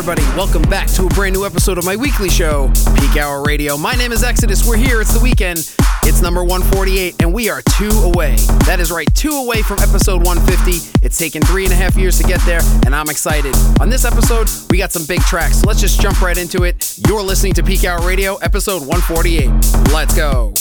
everybody? 0.00 0.22
Welcome 0.34 0.62
back 0.62 0.88
to 0.92 1.04
a 1.04 1.08
brand 1.10 1.34
new 1.34 1.44
episode 1.44 1.76
of 1.76 1.84
my 1.84 1.94
weekly 1.94 2.30
show, 2.30 2.72
Peak 2.96 3.18
Hour 3.18 3.42
Radio. 3.42 3.76
My 3.76 3.92
name 3.96 4.12
is 4.12 4.22
Exodus. 4.22 4.66
We're 4.66 4.78
here. 4.78 5.02
It's 5.02 5.12
the 5.12 5.20
weekend. 5.20 5.70
It's 6.04 6.22
number 6.22 6.42
148, 6.42 7.16
and 7.20 7.34
we 7.34 7.50
are 7.50 7.60
two 7.76 7.90
away. 7.90 8.36
That 8.64 8.78
is 8.80 8.90
right, 8.90 9.06
two 9.14 9.32
away 9.32 9.60
from 9.60 9.78
episode 9.80 10.24
150. 10.24 11.04
It's 11.04 11.18
taken 11.18 11.42
three 11.42 11.64
and 11.64 11.72
a 11.74 11.76
half 11.76 11.96
years 11.96 12.16
to 12.16 12.24
get 12.24 12.40
there, 12.46 12.62
and 12.86 12.94
I'm 12.94 13.10
excited. 13.10 13.54
On 13.78 13.90
this 13.90 14.06
episode, 14.06 14.48
we 14.70 14.78
got 14.78 14.90
some 14.90 15.04
big 15.04 15.20
tracks. 15.20 15.60
So 15.60 15.66
let's 15.66 15.82
just 15.82 16.00
jump 16.00 16.22
right 16.22 16.38
into 16.38 16.62
it. 16.62 16.98
You're 17.06 17.20
listening 17.20 17.52
to 17.54 17.62
Peak 17.62 17.84
Hour 17.84 18.00
Radio, 18.00 18.36
episode 18.36 18.80
148. 18.86 19.50
Let's 19.92 20.16
go. 20.16 20.54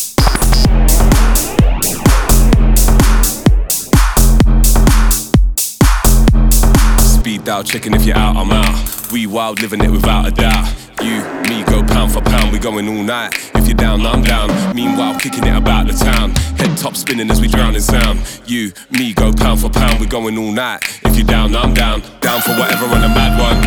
Speed 7.30 7.46
checking 7.64 7.94
if 7.94 8.06
you're 8.06 8.18
out, 8.18 8.36
I'm 8.36 8.50
out. 8.50 9.12
We 9.12 9.28
wild, 9.28 9.62
living 9.62 9.84
it 9.84 9.92
without 9.92 10.28
a 10.28 10.32
doubt. 10.32 10.66
You, 11.00 11.22
me, 11.48 11.64
go 11.64 11.84
pound 11.84 12.12
for 12.12 12.22
pound, 12.22 12.52
we 12.52 12.58
going 12.58 12.88
all 12.88 13.04
night. 13.04 13.36
If 13.54 13.68
you're 13.68 13.78
down, 13.78 14.04
I'm 14.04 14.24
down. 14.24 14.50
Meanwhile, 14.76 15.20
kicking 15.20 15.46
it 15.46 15.56
about 15.56 15.86
the 15.86 15.94
town. 15.94 16.32
Head 16.58 16.76
top 16.76 16.96
spinning 16.96 17.30
as 17.30 17.40
we 17.40 17.48
drown 17.48 17.76
in 17.76 17.82
sound. 17.82 18.20
You, 18.48 18.72
me, 18.90 19.14
go 19.14 19.32
pound 19.32 19.62
for 19.62 19.70
pound, 19.70 20.00
we 20.00 20.08
going 20.08 20.40
all 20.40 20.52
night. 20.52 20.82
If 21.04 21.16
you're 21.18 21.28
down, 21.28 21.56
I'm 21.56 21.76
down. 21.76 22.02
Down 22.20 22.42
for 22.42 22.58
whatever 22.58 22.86
on 22.86 23.04
a 23.04 23.10
mad 23.10 23.38
one. 23.38 23.62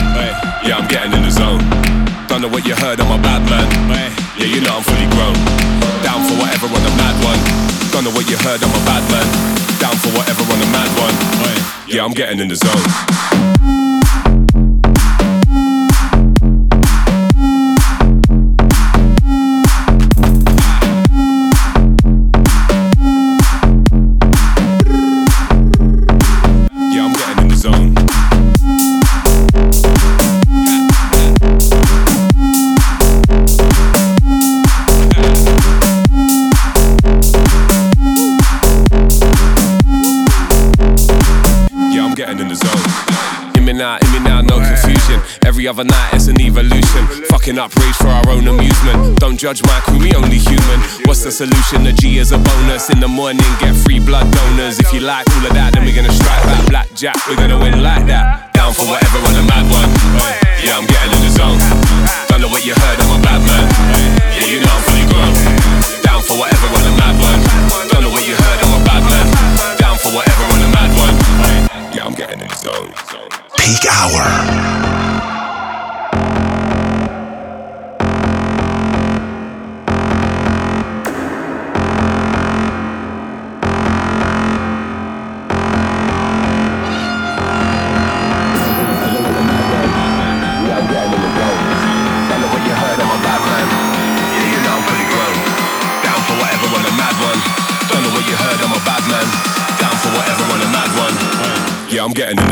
Yeah, 0.66 0.78
I'm 0.78 0.88
getting 0.88 1.12
in 1.12 1.22
the 1.22 1.30
zone. 1.30 1.60
Don't 2.26 2.42
know 2.42 2.48
what 2.48 2.66
you 2.66 2.74
heard, 2.74 2.98
I'm 2.98 3.16
a 3.16 3.22
bad 3.22 3.48
man. 3.48 4.10
Yeah, 4.40 4.46
you 4.46 4.60
know 4.60 4.74
I'm 4.74 4.82
fully 4.82 5.06
grown. 5.14 5.81
Down 6.02 6.20
for 6.28 6.34
whatever 6.34 6.66
on 6.66 6.82
a 6.82 6.94
mad 6.98 7.16
one. 7.24 7.38
Don't 7.92 8.04
know 8.04 8.10
what 8.10 8.28
you 8.28 8.36
heard, 8.36 8.62
I'm 8.62 8.70
a 8.70 8.84
bad 8.84 9.02
man. 9.10 9.26
Down 9.78 9.96
for 9.96 10.10
whatever 10.10 10.42
on 10.42 10.60
a 10.60 10.68
mad 10.70 10.90
one. 10.98 11.14
Yeah, 11.86 12.04
I'm 12.04 12.12
getting 12.12 12.40
in 12.40 12.48
the 12.48 12.56
zone. 12.56 14.01
In 42.42 42.48
the 42.48 42.58
zone. 42.58 43.54
In 43.54 43.64
me 43.64 43.72
now, 43.72 43.96
in 44.02 44.10
me 44.10 44.18
now, 44.18 44.40
no 44.42 44.58
confusion. 44.58 45.22
Every 45.46 45.68
other 45.68 45.84
night 45.84 46.10
it's 46.12 46.26
an 46.26 46.40
evolution. 46.40 47.06
Fucking 47.30 47.58
up 47.58 47.70
rage 47.76 47.94
for 47.94 48.08
our 48.08 48.28
own 48.28 48.48
amusement. 48.48 49.20
Don't 49.20 49.38
judge 49.38 49.62
my 49.62 49.78
crew, 49.86 49.98
we 49.98 50.12
only 50.14 50.38
human. 50.38 50.80
What's 51.06 51.22
the 51.22 51.30
solution? 51.30 51.84
The 51.84 51.92
G 51.92 52.18
is 52.18 52.32
a 52.32 52.38
bonus. 52.38 52.90
In 52.90 52.98
the 52.98 53.08
morning, 53.08 53.46
get 53.60 53.74
free 53.76 54.00
blood 54.00 54.26
donors. 54.34 54.80
If 54.80 54.92
you 54.92 55.00
like 55.00 55.30
all 55.30 55.46
of 55.46 55.54
that, 55.54 55.74
then 55.74 55.84
we're 55.84 55.94
gonna 55.94 56.12
strike 56.12 56.42
back. 56.42 56.66
Blackjack, 56.68 57.16
we're 57.28 57.36
gonna 57.36 57.58
win 57.58 57.80
like 57.82 58.06
that. 58.06 58.52
Down 58.52 58.74
for 58.74 58.86
whatever 58.90 59.18
on 59.22 59.34
a 59.38 59.44
mad 59.46 59.66
one. 59.70 59.90
Yeah, 60.64 60.78
I'm 60.78 60.86
getting 60.86 61.12
in 61.14 61.22
the 61.22 61.30
zone. 61.30 61.58
Don't 62.26 62.40
know 62.40 62.50
what 62.50 62.66
you 62.66 62.74
heard, 62.74 62.98
I'm 62.98 63.20
a 63.20 63.22
bad 63.22 63.40
man. 63.46 63.71
Peak 73.56 73.86
Hour. 73.88 75.11
I'm 102.12 102.14
getting 102.14 102.38
in 102.44 102.51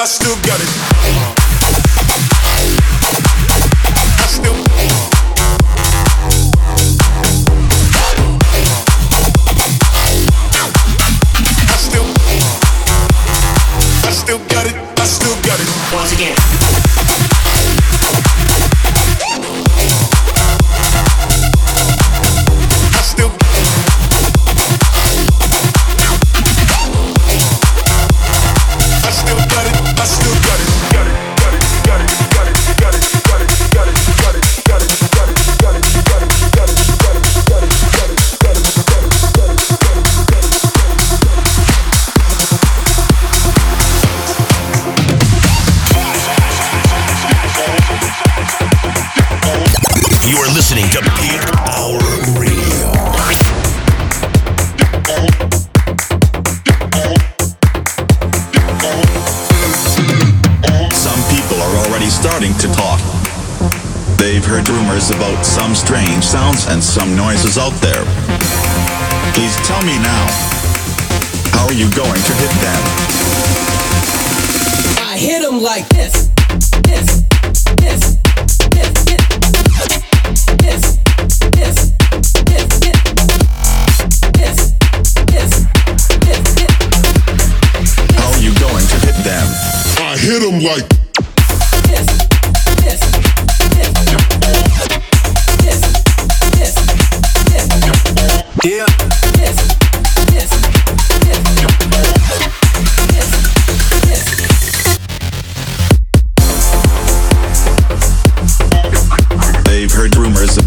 I 0.00 0.04
still 0.04 0.36
got 0.42 0.60
it. 0.60 1.37
some 65.48 65.74
strange 65.74 66.24
sounds 66.24 66.66
and 66.68 66.82
some 66.82 67.16
noises 67.16 67.56
out 67.56 67.72
there. 67.80 68.04
Please 69.32 69.56
tell 69.66 69.82
me 69.82 69.96
now, 69.98 70.26
how 71.52 71.64
are 71.66 71.72
you 71.72 71.90
going 71.94 72.20
to 72.20 72.32
hit 72.34 72.52
them? 72.60 72.82
I 75.08 75.16
hit 75.18 75.42
them 75.42 75.62
like 75.62 75.88
this, 75.88 76.28
this, 76.84 77.22
this. 77.78 78.18
Hit 90.20 90.42
them 90.42 90.60
like 90.60 90.97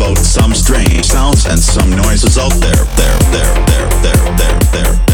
about 0.02 0.18
some 0.18 0.54
strange 0.54 1.06
sounds 1.06 1.46
and 1.46 1.60
some 1.60 1.90
noises 1.92 2.38
out 2.38 2.54
there, 2.60 2.72
there, 2.96 3.20
there, 3.32 3.56
there, 3.66 4.02
there, 4.02 4.60
there, 4.72 4.94
there. 5.06 5.11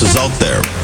Is 0.00 0.14
out 0.16 0.30
there. 0.38 0.77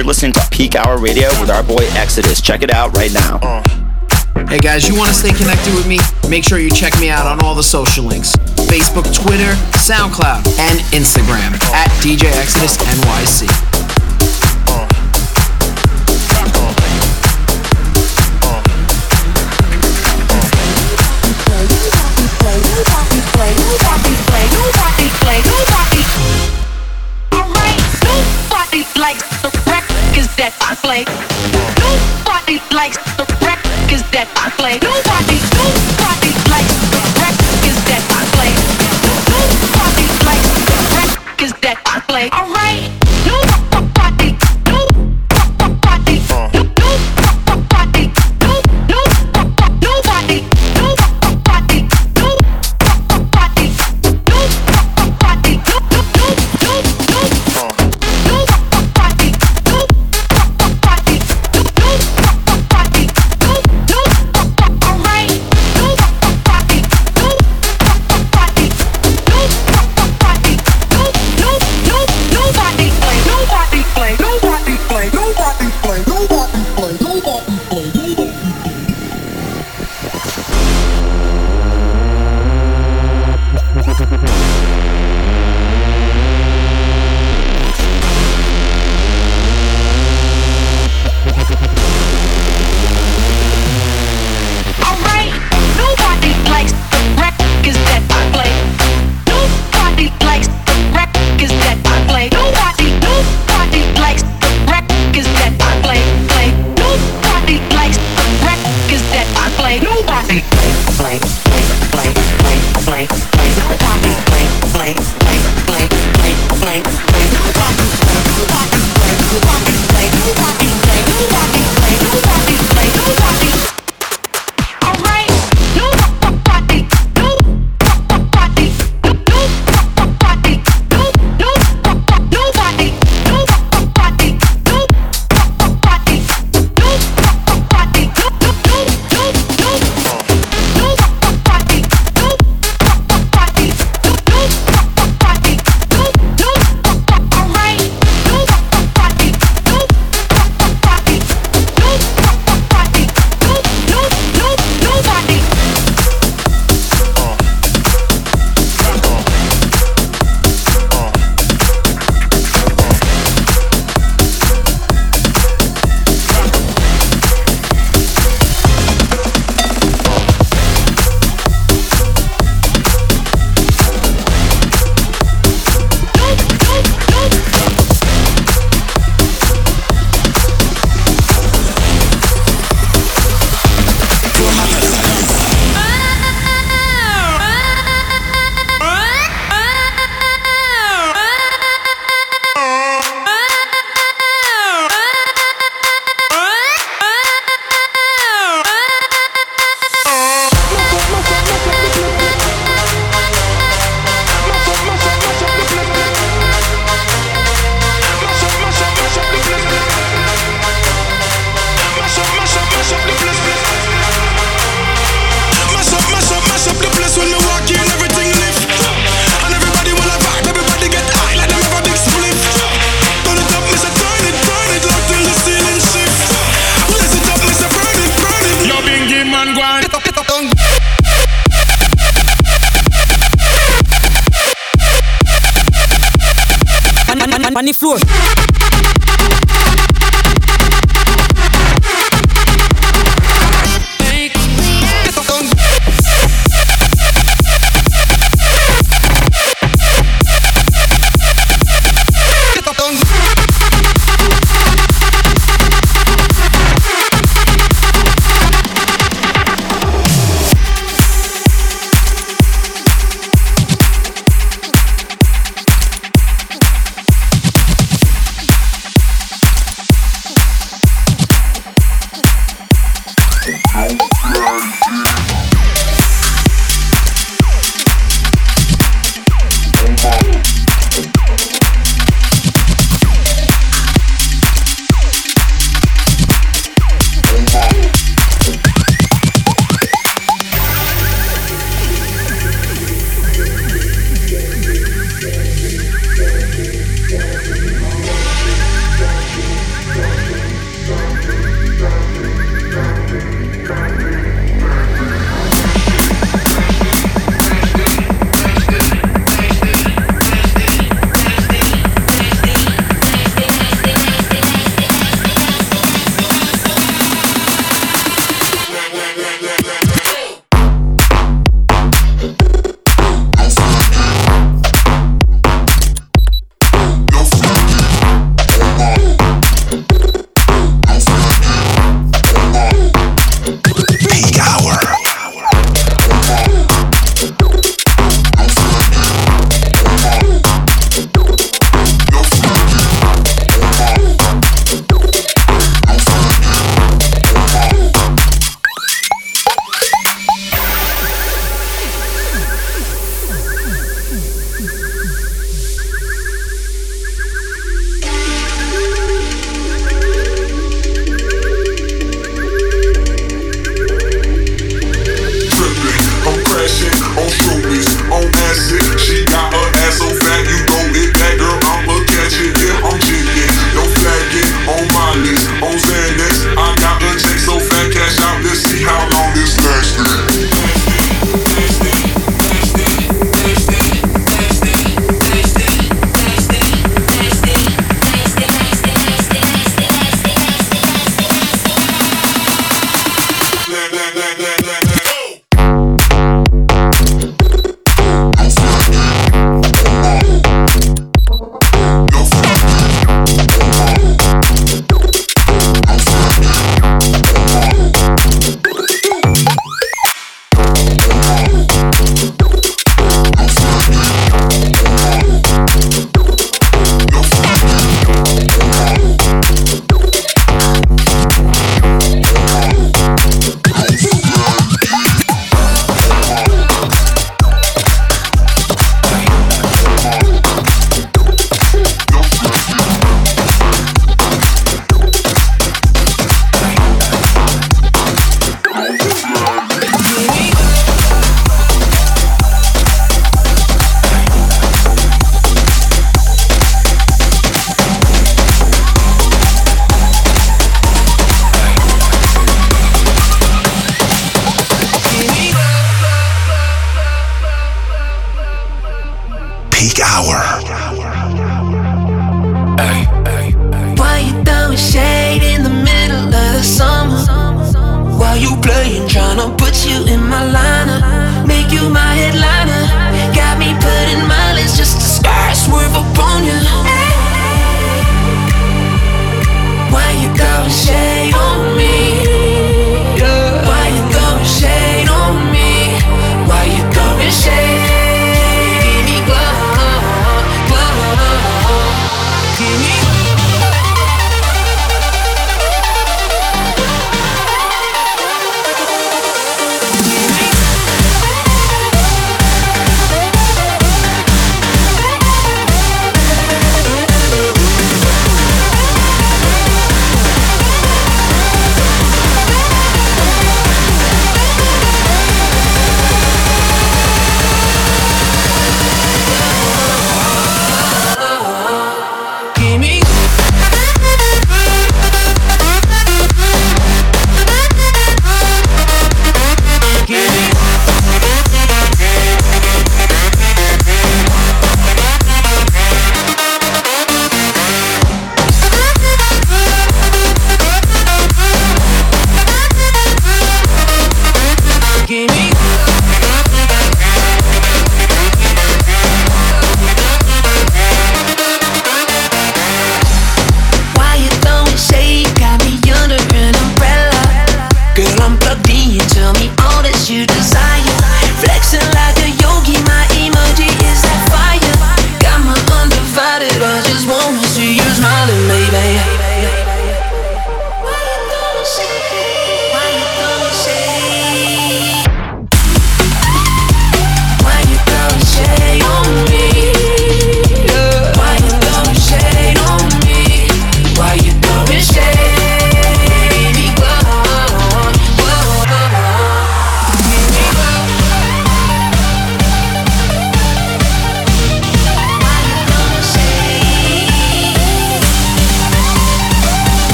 you're 0.00 0.06
listening 0.06 0.32
to 0.32 0.48
Peak 0.50 0.76
Hour 0.76 0.96
Radio 0.96 1.28
with 1.42 1.50
our 1.50 1.62
boy 1.62 1.84
Exodus. 1.90 2.40
Check 2.40 2.62
it 2.62 2.70
out 2.70 2.96
right 2.96 3.12
now. 3.12 3.38
Uh. 3.42 4.46
Hey 4.48 4.58
guys, 4.58 4.88
you 4.88 4.96
want 4.96 5.08
to 5.08 5.14
stay 5.14 5.30
connected 5.30 5.74
with 5.74 5.86
me? 5.86 5.98
Make 6.26 6.42
sure 6.42 6.58
you 6.58 6.70
check 6.70 6.98
me 6.98 7.10
out 7.10 7.26
on 7.26 7.44
all 7.44 7.54
the 7.54 7.62
social 7.62 8.06
links 8.06 8.34
Facebook, 8.70 9.04
Twitter, 9.14 9.52
SoundCloud, 9.76 10.58
and 10.58 10.80
Instagram 10.96 11.52
at 11.74 11.90
DJ 12.00 12.32
Exodus 12.40 12.78
NYC. 12.78 13.69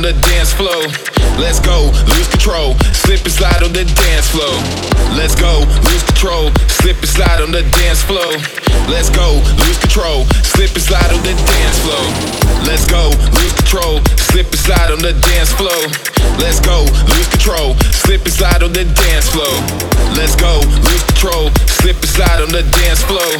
On 0.00 0.14
the 0.14 0.20
dance 0.32 0.52
floor. 0.52 0.80
Let's 1.36 1.60
go, 1.60 1.92
lose 2.08 2.28
control, 2.28 2.74
slip 3.04 3.20
and 3.20 3.32
slide 3.32 3.62
on 3.62 3.72
the 3.72 3.84
dance 3.84 4.28
floor. 4.32 4.56
Let's 5.12 5.34
go, 5.34 5.60
lose 5.84 6.02
control, 6.04 6.50
slip 6.80 6.96
and 6.96 7.08
slide 7.08 7.42
on 7.42 7.50
the 7.52 7.62
dance 7.62 8.02
floor. 8.02 8.32
Let's 8.88 9.10
go, 9.10 9.42
lose 9.60 9.78
control, 9.78 10.24
slip 10.42 10.72
and 10.72 10.82
slide 10.82 11.12
on 11.12 11.22
the 11.22 11.34
dance 11.36 11.78
floor. 11.84 12.04
Let's 12.64 12.86
go, 12.86 13.12
lose 13.36 13.52
control, 13.52 14.00
slip 14.16 14.46
and 14.46 14.60
slide 14.60 14.90
on 14.90 15.00
the 15.00 15.12
dance 15.12 15.52
floor. 15.52 16.09
Let's 16.38 16.60
go, 16.60 16.84
lose 17.08 17.28
control, 17.28 17.76
slip 17.92 18.24
and 18.24 18.32
slide 18.32 18.62
on 18.62 18.72
the 18.72 18.84
dance 18.84 19.28
floor. 19.28 19.52
Let's 20.16 20.34
go, 20.36 20.60
lose 20.84 21.04
control, 21.06 21.50
slip 21.80 21.96
and 21.96 22.10
slide 22.10 22.40
on 22.42 22.50
the 22.50 22.64
dance 22.82 23.02
floor. 23.04 23.30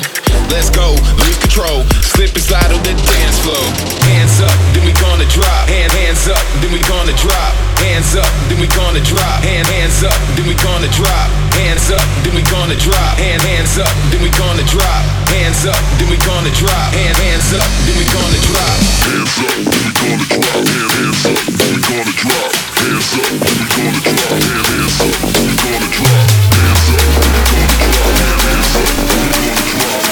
Let's 0.48 0.70
go, 0.70 0.94
lose 1.18 1.38
control, 1.38 1.84
slip 2.02 2.32
and 2.34 2.44
slide 2.44 2.70
on 2.72 2.82
the 2.82 2.94
dance 2.94 3.38
floor. 3.42 3.64
Hands 4.06 4.36
up, 4.42 4.56
then 4.74 4.84
we 4.86 4.92
gonna 4.98 5.26
drop. 5.30 5.68
Hand, 5.68 5.92
hands 5.92 6.26
up, 6.28 6.42
then 6.62 6.72
we 6.72 6.80
gonna 6.86 7.14
drop. 7.18 7.52
Hands 7.82 8.10
up, 8.16 8.30
then 8.48 8.60
we 8.60 8.66
gonna 8.66 9.02
drop. 9.02 9.42
Hand, 9.42 9.66
hands 9.68 10.02
up, 10.02 10.16
then 10.36 10.46
we 10.46 10.54
gonna 10.54 10.90
drop. 10.94 11.28
Hands 11.54 11.90
up, 11.90 12.06
then 12.24 12.34
we 12.34 12.42
gonna 12.48 12.76
drop. 12.76 13.18
Hand, 13.18 13.42
hands 13.42 13.78
up, 13.78 13.92
then 14.10 14.22
we 14.22 14.30
gonna 14.36 14.64
drop. 14.68 15.19
Hands 15.30 15.62
up, 15.66 15.78
then 15.98 16.08
we 16.10 16.16
gonna 16.26 16.50
drop. 16.50 16.90
Hand, 16.92 17.16
hands 17.16 17.54
up, 17.54 17.62
then 17.86 17.94
we 17.96 18.04
gonna 18.10 18.40
drop. 18.50 18.78
Hands 19.06 19.38
up, 19.46 19.54
then 19.62 19.82
we 19.86 19.92
gonna 19.94 20.26
drop. 20.26 20.50
Hand, 20.50 20.90
hands 20.90 21.22
up, 21.26 21.38
then 21.54 21.70
we 21.70 21.80
gonna 21.86 22.14
drop. 22.18 22.50
Hands 22.74 23.14
up, 23.14 23.30
then 23.38 23.54
we 23.58 23.66
gonna 23.70 24.00
drop. 24.02 24.34
Hand, 24.34 24.66
hands 24.66 24.98
up, 25.00 25.14
then 25.30 25.46
we 25.46 25.54
gonna 25.54 25.88
drop. 25.94 26.26
Hands 26.50 26.90
up, 26.90 27.06
then 27.14 27.62
we 27.62 27.74
gonna 27.78 27.78
drop. 27.80 28.10
Hand, 28.10 28.40
hands 28.42 28.74
up, 28.76 28.90
then 28.98 29.30
we 29.30 29.60
gonna 29.60 29.70
drop. 29.70 30.10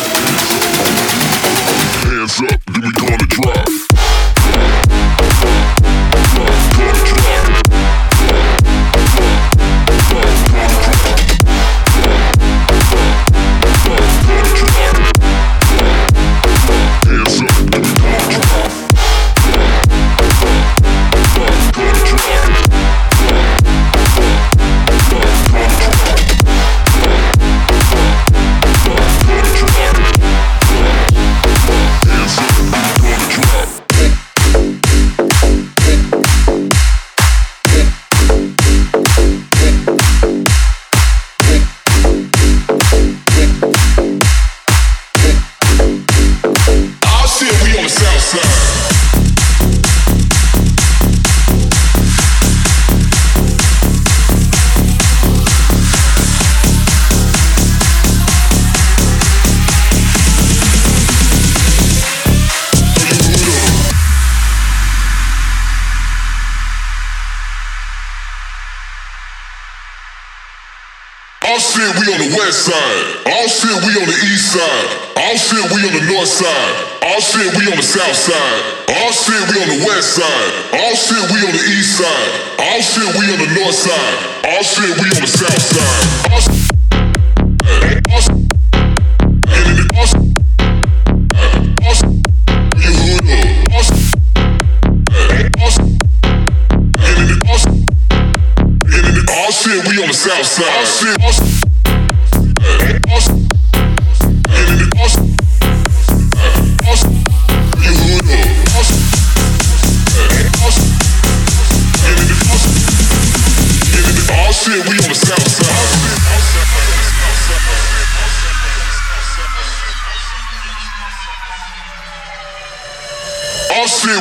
Hands 2.07 2.39
up, 2.47 2.61
then 2.67 2.83
we 2.83 2.91
gonna 2.93 3.27
drop. 3.27 3.88
West 72.49 72.65
side. 72.65 73.29
All 73.29 73.47
shit, 73.47 73.77
we 73.85 73.93
on 74.01 74.09
the 74.09 74.19
east 74.33 74.57
side. 74.57 74.89
All 75.21 75.37
shit, 75.37 75.69
we 75.69 75.85
on 75.85 75.93
the 75.93 76.05
north 76.09 76.29
side. 76.29 77.05
All 77.05 77.21
shit, 77.21 77.45
we 77.45 77.69
on 77.69 77.77
the 77.77 77.83
south 77.85 78.17
side. 78.17 78.89
All 78.89 79.13
shit, 79.13 79.37
we 79.53 79.61
on 79.61 79.69
the 79.69 79.85
west 79.85 80.17
side. 80.17 80.73
All 80.73 80.97
shit, 80.97 81.29
we 81.29 81.45
on 81.45 81.53
the 81.53 81.65
east 81.77 82.01
side. 82.01 82.33
All 82.57 82.81
shit, 82.81 83.05
we 83.05 83.29
on 83.29 83.39
the 83.45 83.53
north 83.53 83.77
side. 83.77 84.17
All 84.49 84.65
shit, 84.65 84.97
we 84.97 85.13
on 85.13 85.21
the 85.21 85.29
south 85.29 85.61
side. 85.61 86.33
All 86.33 86.41
shit, 86.41 86.69
all 99.29 99.53
shit, 99.53 99.85
we 99.85 100.01
on 100.01 100.09
the 100.09 100.15
south 100.15 100.47
side. 100.47 100.65
All 100.65 100.87
shit, 100.87 101.23
all 101.23 101.33
shit, 101.33 101.58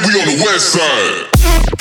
we 0.07 0.21
on 0.21 0.27
the 0.27 0.43
west 0.43 0.73
side. 0.73 1.76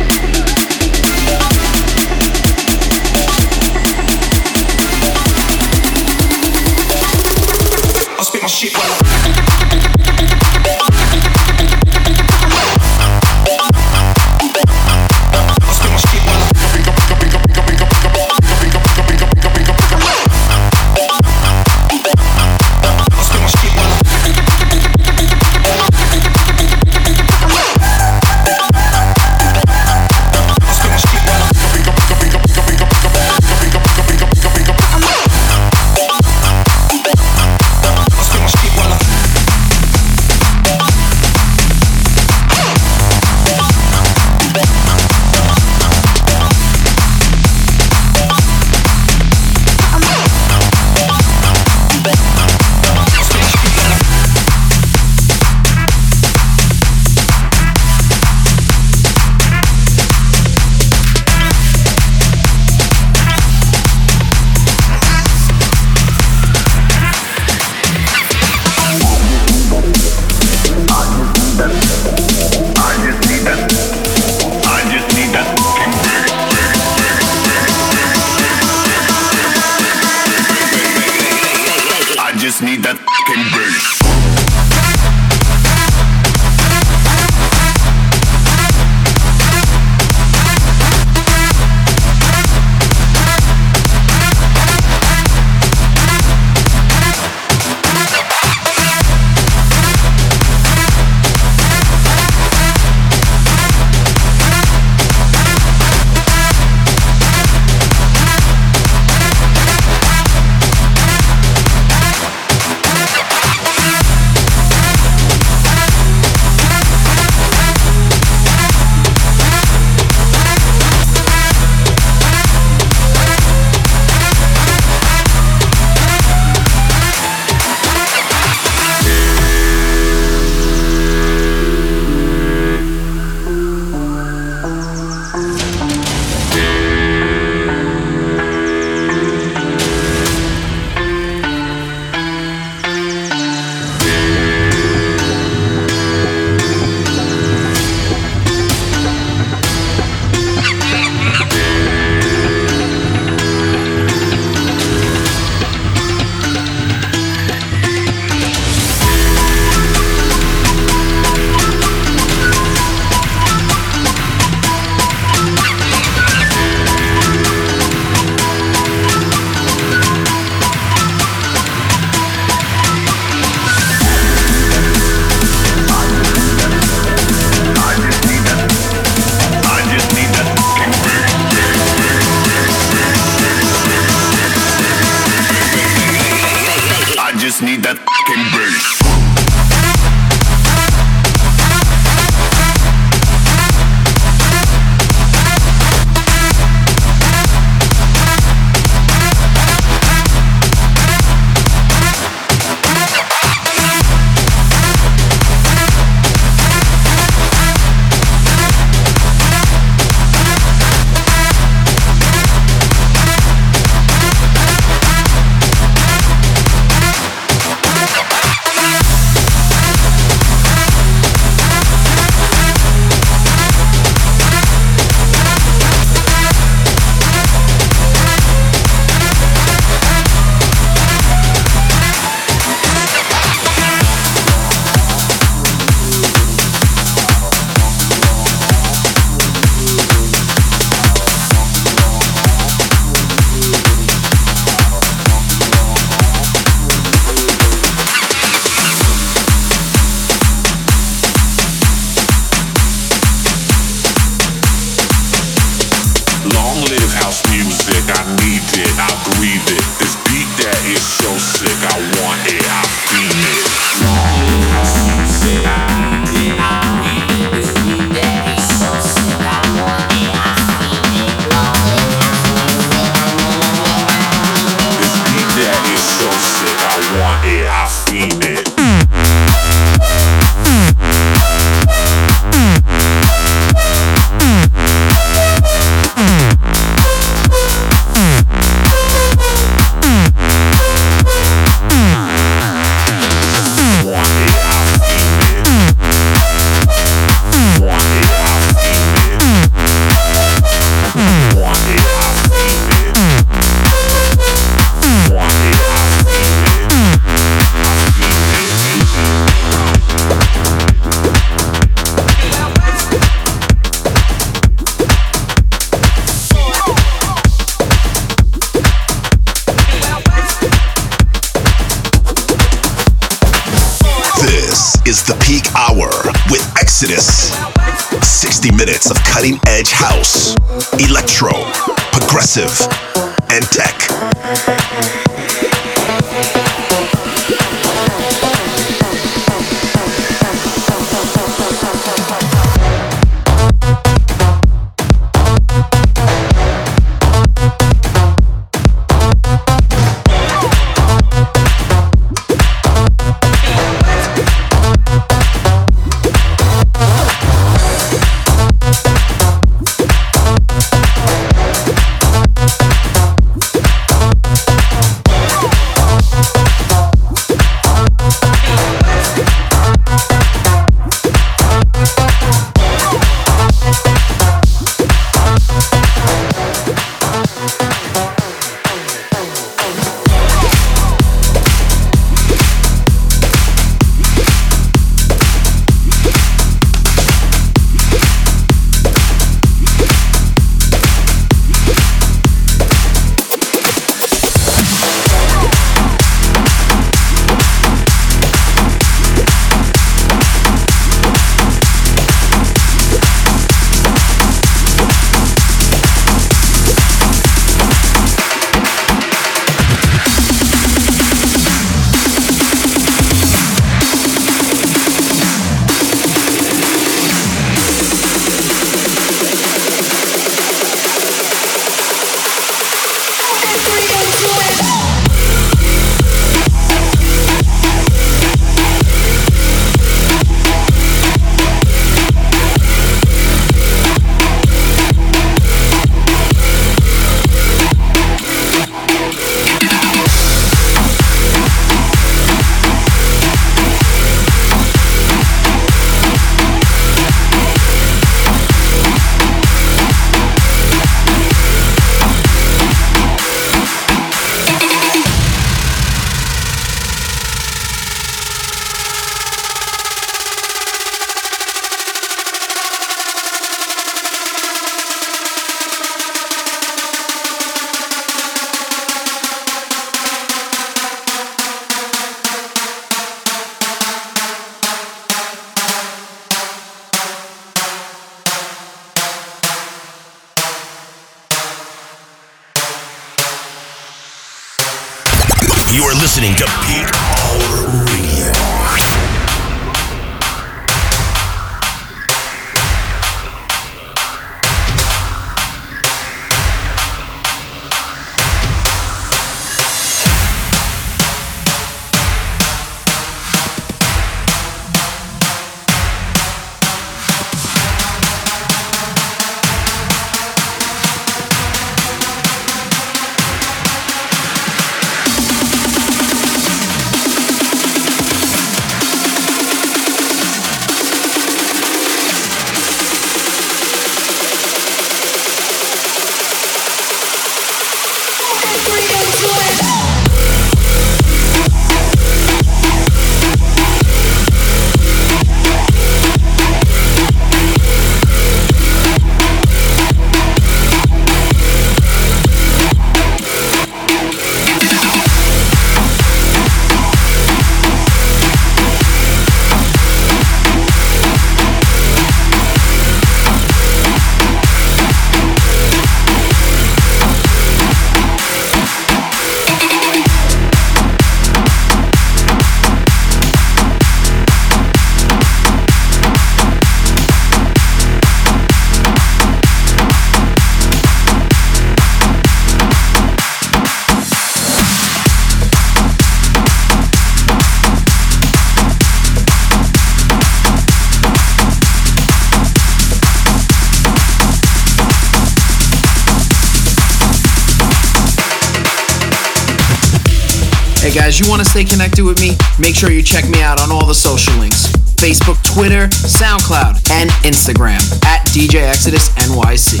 Hey 591.04 591.12
guys, 591.12 591.38
you 591.38 591.46
want 591.50 591.62
to 591.62 591.68
stay 591.68 591.84
connected 591.84 592.24
with 592.24 592.40
me? 592.40 592.56
Make 592.80 592.94
sure 592.94 593.10
you 593.10 593.22
check 593.22 593.46
me 593.50 593.60
out 593.60 593.78
on 593.78 593.92
all 593.92 594.06
the 594.06 594.14
social 594.14 594.54
links 594.54 594.86
Facebook, 595.20 595.62
Twitter, 595.62 596.06
SoundCloud, 596.08 597.10
and 597.10 597.28
Instagram 597.44 598.00
at 598.24 598.46
DJ 598.46 598.88
Exodus 598.88 599.28
NYC. 599.34 600.00